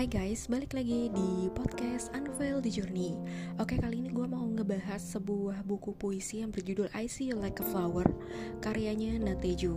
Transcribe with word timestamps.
Hai 0.00 0.08
guys, 0.08 0.48
balik 0.48 0.72
lagi 0.72 1.12
di 1.12 1.52
podcast 1.52 2.08
Unveil 2.16 2.64
the 2.64 2.72
Journey. 2.72 3.20
Oke, 3.60 3.76
kali 3.76 4.00
ini 4.00 4.08
gue 4.08 4.24
mau 4.24 4.48
ngebahas 4.48 4.96
sebuah 4.96 5.60
buku 5.68 5.92
puisi 5.92 6.40
yang 6.40 6.48
berjudul 6.48 6.88
I 6.96 7.04
See 7.04 7.28
You 7.28 7.36
Like 7.36 7.60
a 7.60 7.66
Flower 7.68 8.08
Karyanya 8.64 9.20
Nateju 9.20 9.76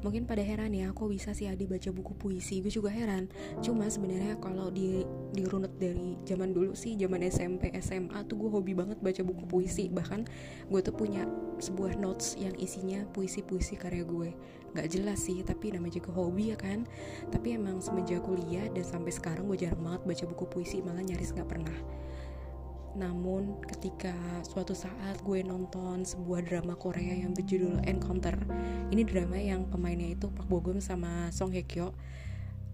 Mungkin 0.00 0.24
pada 0.24 0.40
heran 0.40 0.72
ya, 0.72 0.96
kok 0.96 1.12
bisa 1.12 1.36
sih 1.36 1.44
Adi 1.44 1.68
baca 1.68 1.92
buku 1.92 2.16
puisi? 2.16 2.64
Gue 2.64 2.72
juga 2.72 2.88
heran. 2.88 3.28
Cuma 3.60 3.84
sebenarnya 3.92 4.40
kalau 4.40 4.72
di 4.72 5.04
dirunut 5.36 5.76
dari 5.76 6.16
zaman 6.24 6.56
dulu 6.56 6.72
sih, 6.72 6.96
zaman 6.96 7.20
SMP, 7.28 7.68
SMA 7.84 8.24
tuh 8.24 8.40
gue 8.40 8.50
hobi 8.50 8.72
banget 8.72 8.96
baca 9.04 9.20
buku 9.20 9.44
puisi. 9.44 9.92
Bahkan 9.92 10.24
gue 10.72 10.80
tuh 10.80 10.94
punya 10.96 11.28
sebuah 11.60 12.00
notes 12.00 12.40
yang 12.40 12.56
isinya 12.56 13.04
puisi-puisi 13.12 13.76
karya 13.76 14.08
gue. 14.08 14.32
Gak 14.72 14.88
jelas 14.88 15.20
sih, 15.26 15.44
tapi 15.44 15.74
namanya 15.74 16.00
juga 16.00 16.16
hobi 16.16 16.54
ya 16.54 16.56
kan? 16.56 16.88
Tapi 17.28 17.60
emang 17.60 17.84
semenjak 17.84 18.24
kuliah 18.24 18.72
dan 18.72 18.86
sampai 18.86 19.12
sekarang 19.12 19.50
gue 19.52 19.58
jarang 19.60 19.84
banget 19.84 20.02
baca 20.08 20.24
buku 20.32 20.44
puisi 20.48 20.78
malah 20.80 21.02
nyaris 21.02 21.34
nggak 21.36 21.50
pernah 21.50 21.76
namun 22.98 23.62
ketika 23.66 24.14
suatu 24.42 24.74
saat 24.74 25.22
gue 25.22 25.46
nonton 25.46 26.02
sebuah 26.02 26.42
drama 26.46 26.74
Korea 26.74 27.14
yang 27.14 27.36
berjudul 27.36 27.86
Encounter 27.86 28.34
ini 28.90 29.06
drama 29.06 29.38
yang 29.38 29.68
pemainnya 29.70 30.14
itu 30.14 30.26
Park 30.34 30.48
Bo 30.50 30.58
Gum 30.58 30.82
sama 30.82 31.30
Song 31.30 31.54
Hye 31.54 31.62
Kyo 31.62 31.94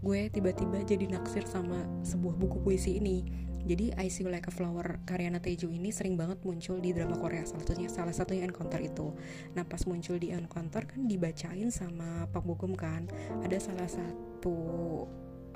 gue 0.05 0.29
tiba-tiba 0.29 0.85
jadi 0.85 1.09
naksir 1.09 1.49
sama 1.49 1.83
sebuah 2.05 2.37
buku 2.37 2.61
puisi 2.61 3.01
ini. 3.01 3.25
Jadi 3.67 3.91
I 3.99 4.07
See 4.07 4.23
Like 4.23 4.47
a 4.47 4.55
Flower 4.55 5.03
karya 5.03 5.35
Teju 5.43 5.67
ini 5.75 5.91
sering 5.91 6.15
banget 6.15 6.39
muncul 6.47 6.79
di 6.79 6.95
drama 6.95 7.19
Korea 7.19 7.43
salah 7.43 7.67
satunya 7.67 7.91
salah 7.91 8.15
satunya 8.15 8.47
Encounter 8.47 8.79
itu. 8.79 9.11
Nah 9.59 9.67
pas 9.67 9.83
muncul 9.91 10.23
di 10.23 10.31
Encounter 10.31 10.87
kan 10.87 11.11
dibacain 11.11 11.75
sama 11.75 12.31
Pak 12.31 12.47
Bo 12.47 12.55
Gum 12.55 12.79
kan. 12.79 13.11
Ada 13.43 13.59
salah 13.59 13.91
satu 13.91 14.55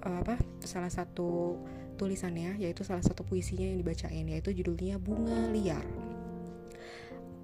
apa 0.03 0.35
salah 0.65 0.91
satu 0.91 1.61
tulisannya 2.01 2.57
yaitu 2.57 2.81
salah 2.81 3.05
satu 3.05 3.21
puisinya 3.21 3.69
yang 3.69 3.77
dibacain 3.77 4.25
yaitu 4.25 4.57
judulnya 4.57 4.97
Bunga 4.97 5.53
Liar. 5.53 5.85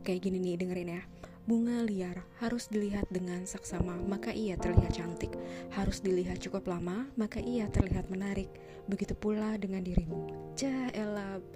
Kayak 0.00 0.20
gini 0.24 0.40
nih 0.40 0.56
dengerin 0.56 0.96
ya. 0.96 1.02
Bunga 1.46 1.78
liar 1.86 2.26
harus 2.42 2.66
dilihat 2.66 3.06
dengan 3.06 3.46
saksama, 3.46 3.94
maka 4.02 4.34
ia 4.34 4.58
terlihat 4.58 4.98
cantik. 4.98 5.30
Harus 5.70 6.02
dilihat 6.02 6.42
cukup 6.42 6.66
lama, 6.66 7.06
maka 7.14 7.38
ia 7.38 7.70
terlihat 7.70 8.10
menarik. 8.10 8.50
Begitu 8.90 9.14
pula 9.14 9.54
dengan 9.54 9.78
dirimu. 9.78 10.50
Cah, 10.58 10.90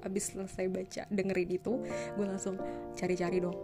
abis 0.06 0.30
selesai 0.30 0.70
baca 0.70 1.02
dengerin 1.10 1.50
itu, 1.58 1.82
gue 2.14 2.22
langsung 2.22 2.54
cari-cari 2.94 3.42
dong. 3.42 3.58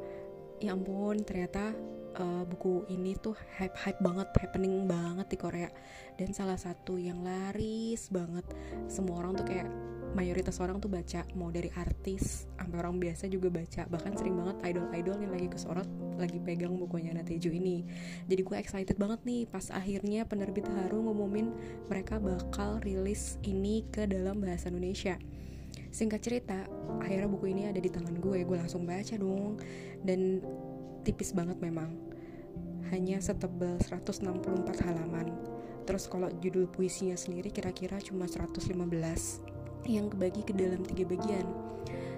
Ya 0.59 0.75
ampun, 0.75 1.23
ternyata 1.23 1.78
uh, 2.19 2.45
buku 2.48 2.89
ini 2.92 3.17
tuh 3.17 3.36
hype-hype 3.61 4.00
banget, 4.00 4.28
happening 4.41 4.89
banget 4.89 5.27
di 5.28 5.39
Korea. 5.39 5.70
Dan 6.17 6.33
salah 6.33 6.56
satu 6.56 6.97
yang 6.97 7.25
laris 7.25 8.09
banget, 8.09 8.45
semua 8.89 9.20
orang 9.20 9.36
tuh 9.36 9.47
kayak 9.47 9.69
mayoritas 10.17 10.56
orang 10.64 10.81
tuh 10.81 10.89
baca, 10.89 11.28
mau 11.37 11.53
dari 11.53 11.69
artis 11.77 12.48
sampai 12.56 12.77
orang 12.81 12.97
biasa 12.97 13.28
juga 13.28 13.53
baca. 13.53 13.84
Bahkan 13.87 14.12
sering 14.17 14.34
banget 14.34 14.56
idol-idol 14.64 15.17
yang 15.20 15.33
lagi 15.37 15.48
kesorot 15.53 15.89
lagi 16.17 16.41
pegang 16.41 16.81
bukunya 16.81 17.12
Nateju 17.12 17.53
ini. 17.53 17.84
Jadi 18.25 18.41
gue 18.41 18.56
excited 18.56 18.97
banget 18.97 19.20
nih 19.28 19.44
pas 19.44 19.69
akhirnya 19.69 20.25
penerbit 20.25 20.64
Haru 20.64 21.05
ngumumin 21.05 21.53
mereka 21.92 22.17
bakal 22.17 22.81
rilis 22.81 23.37
ini 23.44 23.84
ke 23.92 24.09
dalam 24.09 24.41
bahasa 24.41 24.72
Indonesia. 24.72 25.20
Singkat 25.92 26.20
cerita, 26.20 26.61
akhirnya 27.00 27.28
buku 27.28 27.56
ini 27.56 27.69
ada 27.69 27.81
di 27.81 27.89
tangan 27.89 28.20
gue, 28.20 28.44
gue 28.44 28.56
langsung 28.56 28.84
baca 28.84 29.17
dong. 29.17 29.61
Dan 30.05 30.44
tipis 31.07 31.31
banget 31.31 31.62
memang. 31.62 31.95
Hanya 32.91 33.23
setebal 33.23 33.79
164 33.79 34.83
halaman. 34.83 35.31
Terus 35.87 36.11
kalau 36.11 36.27
judul 36.43 36.67
puisinya 36.67 37.15
sendiri 37.15 37.55
kira-kira 37.55 38.03
cuma 38.03 38.27
115 38.27 38.67
yang 39.87 40.11
kebagi 40.11 40.43
ke 40.43 40.51
dalam 40.51 40.83
tiga 40.83 41.07
bagian. 41.07 41.47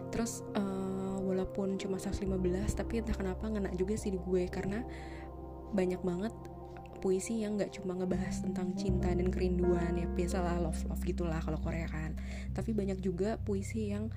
Terus 0.09 0.41
uh, 0.57 1.21
walaupun 1.21 1.77
cuma 1.77 2.01
115 2.01 2.33
tapi 2.73 3.05
entah 3.05 3.13
kenapa 3.13 3.45
ngena 3.45 3.69
juga 3.77 3.93
sih 4.01 4.09
di 4.09 4.21
gue 4.21 4.49
karena 4.49 4.81
banyak 5.77 6.01
banget 6.01 6.33
puisi 6.99 7.45
yang 7.45 7.55
nggak 7.55 7.79
cuma 7.79 7.95
ngebahas 7.95 8.43
tentang 8.43 8.75
cinta 8.75 9.07
dan 9.13 9.31
kerinduan 9.31 9.95
ya 9.95 10.09
biasalah 10.11 10.59
love 10.59 10.83
love 10.91 11.05
gitulah 11.05 11.39
kalau 11.45 11.61
Korea 11.61 11.87
kan. 11.87 12.17
Tapi 12.57 12.73
banyak 12.73 12.99
juga 13.05 13.37
puisi 13.39 13.93
yang 13.93 14.09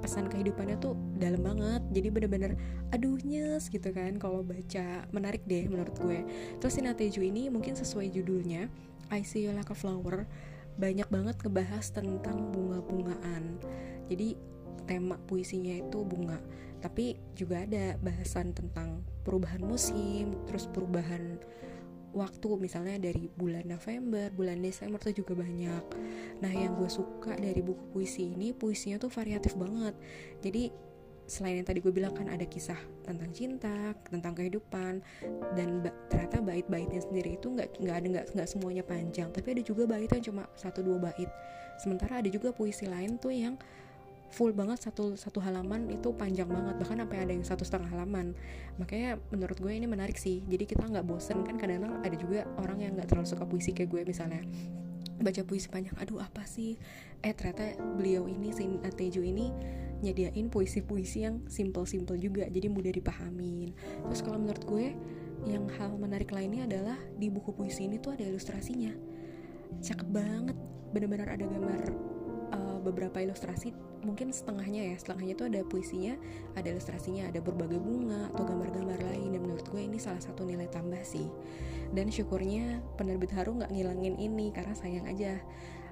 pesan 0.00 0.28
kehidupannya 0.30 0.76
tuh 0.78 0.94
dalam 1.16 1.42
banget. 1.42 1.82
Jadi 1.92 2.08
bener-bener 2.12 2.52
aduh 2.92 3.18
nyes 3.22 3.68
gitu 3.68 3.90
kan 3.92 4.16
kalau 4.20 4.44
baca 4.44 5.04
menarik 5.10 5.42
deh 5.48 5.66
menurut 5.66 5.96
gue. 5.98 6.24
Terus 6.60 6.72
si 6.76 6.80
Nateju 6.84 7.20
ini 7.24 7.48
mungkin 7.48 7.74
sesuai 7.74 8.12
judulnya 8.12 8.68
I 9.10 9.22
See 9.22 9.46
You 9.46 9.54
Like 9.54 9.70
a 9.70 9.76
Flower 9.76 10.26
banyak 10.76 11.08
banget 11.08 11.40
ngebahas 11.40 11.88
tentang 11.88 12.52
bunga-bungaan. 12.52 13.58
Jadi 14.12 14.36
tema 14.86 15.18
puisinya 15.26 15.74
itu 15.82 16.06
bunga 16.06 16.38
tapi 16.78 17.18
juga 17.34 17.66
ada 17.66 17.98
bahasan 17.98 18.54
tentang 18.54 19.02
perubahan 19.26 19.58
musim 19.58 20.38
terus 20.46 20.70
perubahan 20.70 21.40
waktu 22.16 22.48
misalnya 22.56 22.96
dari 22.96 23.28
bulan 23.28 23.68
November, 23.68 24.32
bulan 24.32 24.64
Desember 24.64 24.96
tuh 24.96 25.12
juga 25.12 25.36
banyak. 25.36 25.84
Nah 26.40 26.52
yang 26.52 26.72
gue 26.80 26.88
suka 26.88 27.36
dari 27.36 27.60
buku 27.60 27.92
puisi 27.92 28.32
ini 28.32 28.56
puisinya 28.56 28.96
tuh 28.96 29.12
variatif 29.12 29.52
banget. 29.54 29.92
Jadi 30.40 30.72
selain 31.26 31.58
yang 31.58 31.66
tadi 31.66 31.82
gue 31.82 31.90
bilang 31.90 32.14
kan 32.14 32.30
ada 32.30 32.46
kisah 32.46 32.78
tentang 33.02 33.34
cinta, 33.34 33.92
tentang 34.08 34.32
kehidupan, 34.32 35.02
dan 35.58 35.82
ba 35.82 35.90
ternyata 36.06 36.38
bait-baitnya 36.38 37.02
sendiri 37.02 37.34
itu 37.34 37.50
nggak 37.50 37.82
nggak 37.82 37.96
ada 37.98 38.06
nggak 38.06 38.26
nggak 38.32 38.48
semuanya 38.48 38.86
panjang, 38.86 39.28
tapi 39.34 39.58
ada 39.58 39.62
juga 39.66 39.90
bait 39.90 40.08
yang 40.08 40.24
cuma 40.24 40.46
satu 40.54 40.86
dua 40.86 41.02
bait. 41.02 41.28
Sementara 41.82 42.24
ada 42.24 42.30
juga 42.30 42.54
puisi 42.54 42.86
lain 42.88 43.18
tuh 43.20 43.34
yang 43.34 43.58
full 44.30 44.52
banget 44.52 44.82
satu 44.82 45.14
satu 45.14 45.38
halaman 45.38 45.86
itu 45.88 46.10
panjang 46.14 46.50
banget 46.50 46.74
bahkan 46.76 46.98
sampai 46.98 47.18
ada 47.22 47.32
yang 47.32 47.46
satu 47.46 47.62
setengah 47.62 47.90
halaman. 47.92 48.34
Makanya 48.78 49.20
menurut 49.30 49.58
gue 49.58 49.72
ini 49.72 49.86
menarik 49.86 50.18
sih. 50.18 50.42
Jadi 50.46 50.64
kita 50.66 50.86
nggak 50.86 51.06
bosen 51.06 51.46
kan 51.46 51.56
kadang-kadang 51.56 52.02
ada 52.02 52.16
juga 52.18 52.44
orang 52.60 52.82
yang 52.82 52.92
nggak 52.98 53.08
terlalu 53.10 53.28
suka 53.28 53.44
puisi 53.46 53.70
kayak 53.72 53.90
gue 53.92 54.02
misalnya. 54.04 54.42
Baca 55.16 55.40
puisi 55.48 55.70
panjang 55.72 55.96
aduh 55.96 56.20
apa 56.20 56.44
sih? 56.44 56.76
Eh 57.24 57.32
ternyata 57.32 57.78
beliau 57.96 58.28
ini 58.28 58.52
si 58.52 58.66
ini 58.66 59.46
nyediain 60.04 60.52
puisi-puisi 60.52 61.24
yang 61.24 61.40
simple-simple 61.48 62.20
juga 62.20 62.44
jadi 62.52 62.68
mudah 62.68 62.92
dipahamin. 62.92 63.72
Terus 64.10 64.20
kalau 64.20 64.36
menurut 64.36 64.64
gue 64.68 64.86
yang 65.48 65.64
hal 65.78 65.94
menarik 65.96 66.34
lainnya 66.34 66.66
adalah 66.66 66.98
di 67.16 67.32
buku 67.32 67.54
puisi 67.54 67.88
ini 67.88 67.96
tuh 67.96 68.12
ada 68.18 68.24
ilustrasinya. 68.26 68.92
Cakep 69.80 70.08
banget. 70.10 70.56
Bener-bener 70.92 71.28
ada 71.28 71.44
gambar 71.44 71.80
uh, 72.52 72.78
beberapa 72.80 73.20
ilustrasi 73.20 73.74
mungkin 74.06 74.30
setengahnya 74.30 74.94
ya 74.94 74.96
setengahnya 74.96 75.34
itu 75.34 75.44
ada 75.50 75.60
puisinya 75.66 76.14
ada 76.54 76.70
ilustrasinya 76.70 77.26
ada 77.26 77.42
berbagai 77.42 77.82
bunga 77.82 78.30
atau 78.30 78.46
gambar-gambar 78.46 79.02
lain. 79.02 79.34
Dan 79.34 79.42
menurut 79.42 79.66
gue 79.66 79.82
ini 79.82 79.98
salah 79.98 80.22
satu 80.22 80.46
nilai 80.46 80.70
tambah 80.70 81.02
sih. 81.02 81.26
Dan 81.90 82.08
syukurnya 82.14 82.80
penerbit 82.94 83.34
Haru 83.34 83.58
nggak 83.58 83.74
ngilangin 83.74 84.14
ini 84.16 84.54
karena 84.54 84.72
sayang 84.78 85.10
aja. 85.10 85.42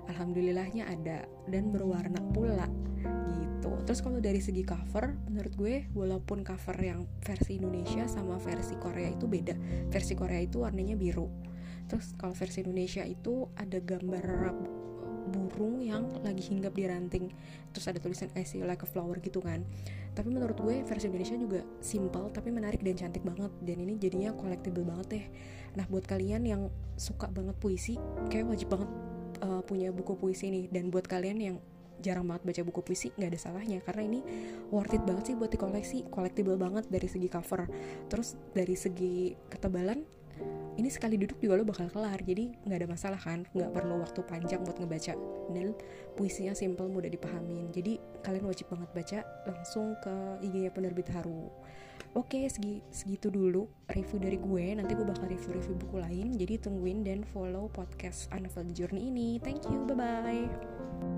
Alhamdulillahnya 0.05 0.85
ada 0.85 1.25
dan 1.49 1.73
berwarna 1.73 2.21
pula 2.31 2.69
gitu. 3.41 3.73
Terus 3.89 4.01
kalau 4.05 4.21
dari 4.21 4.41
segi 4.41 4.61
cover 4.61 5.17
menurut 5.33 5.55
gue 5.57 5.75
walaupun 5.97 6.45
cover 6.45 6.77
yang 6.77 7.09
versi 7.25 7.57
Indonesia 7.57 8.05
sama 8.05 8.37
versi 8.37 8.77
Korea 8.77 9.09
itu 9.09 9.25
beda. 9.25 9.57
Versi 9.89 10.13
Korea 10.13 10.41
itu 10.45 10.61
warnanya 10.63 10.95
biru. 10.95 11.29
Terus 11.89 12.17
kalau 12.17 12.33
versi 12.37 12.65
Indonesia 12.65 13.05
itu 13.05 13.49
ada 13.57 13.81
gambar 13.81 14.25
burung 15.31 15.81
yang 15.81 16.09
lagi 16.21 16.45
hinggap 16.45 16.77
di 16.77 16.85
ranting. 16.85 17.27
Terus 17.73 17.87
ada 17.89 17.99
tulisan 17.99 18.29
I 18.37 18.45
see 18.45 18.61
like 18.61 18.85
a 18.85 18.89
flower 18.89 19.17
gitu 19.21 19.41
kan. 19.41 19.65
Tapi 20.15 20.29
menurut 20.31 20.57
gue 20.61 20.85
versi 20.85 21.09
Indonesia 21.11 21.37
juga 21.39 21.61
simple 21.81 22.31
tapi 22.31 22.53
menarik 22.53 22.85
dan 22.85 22.97
cantik 22.97 23.25
banget. 23.25 23.51
Dan 23.65 23.77
ini 23.83 23.97
jadinya 23.97 24.37
collectible 24.37 24.85
banget 24.85 25.07
deh. 25.11 25.25
Nah 25.81 25.85
buat 25.89 26.05
kalian 26.05 26.43
yang 26.45 26.63
suka 26.95 27.27
banget 27.33 27.57
puisi 27.59 27.99
kayak 28.31 28.47
wajib 28.47 28.69
banget 28.71 28.91
uh, 29.43 29.63
punya 29.65 29.91
buku 29.91 30.15
puisi 30.17 30.53
nih. 30.53 30.65
Dan 30.71 30.93
buat 30.93 31.09
kalian 31.09 31.39
yang 31.41 31.57
jarang 32.03 32.27
banget 32.29 32.43
baca 32.45 32.61
buku 32.69 32.81
puisi 32.85 33.09
nggak 33.17 33.31
ada 33.35 33.41
salahnya. 33.41 33.79
Karena 33.83 34.03
ini 34.05 34.21
worth 34.69 34.93
it 34.93 35.03
banget 35.03 35.33
sih 35.33 35.35
buat 35.35 35.51
dikoleksi 35.51 36.11
collectible 36.13 36.61
banget 36.61 36.85
dari 36.93 37.09
segi 37.09 37.29
cover. 37.33 37.67
Terus 38.13 38.37
dari 38.53 38.77
segi 38.77 39.35
ketebalan 39.51 40.24
ini 40.75 40.91
sekali 40.91 41.15
duduk 41.15 41.39
juga 41.39 41.55
lo 41.61 41.65
bakal 41.67 41.87
kelar. 41.91 42.19
Jadi 42.19 42.51
nggak 42.67 42.79
ada 42.83 42.89
masalah 42.91 43.21
kan? 43.21 43.47
Nggak 43.55 43.71
perlu 43.71 44.03
waktu 44.03 44.21
panjang 44.27 44.61
buat 44.67 44.77
ngebaca. 44.79 45.15
Dan 45.55 45.75
puisinya 46.19 46.53
simple 46.53 46.91
mudah 46.91 47.11
dipahamin. 47.11 47.71
Jadi 47.71 48.03
kalian 48.27 48.45
wajib 48.51 48.67
banget 48.71 48.91
baca 48.91 49.19
langsung 49.47 49.95
ke 50.03 50.15
IG-nya 50.43 50.75
penerbit 50.75 51.07
Haru. 51.15 51.51
Oke 52.15 52.47
segi, 52.47 52.79
segitu 52.95 53.27
dulu 53.27 53.67
review 53.91 54.19
dari 54.23 54.39
gue. 54.39 54.65
Nanti 54.79 54.95
gue 54.95 55.07
bakal 55.07 55.27
review-review 55.31 55.75
buku 55.79 55.97
lain. 55.99 56.35
Jadi 56.39 56.63
tungguin 56.63 57.03
dan 57.07 57.27
follow 57.35 57.71
podcast 57.71 58.31
Unfold 58.35 58.75
Journey 58.75 59.11
ini. 59.11 59.29
Thank 59.43 59.67
you 59.71 59.83
bye 59.87 59.99
bye 59.99 61.14